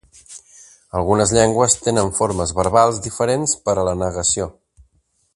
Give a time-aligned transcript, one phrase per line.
[0.99, 4.49] Algunes llengües tenen formes verbals diferents per a la negació.